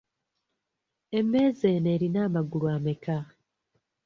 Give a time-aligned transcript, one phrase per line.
[1.17, 3.17] Emmeeza eno erina amagulu ameka?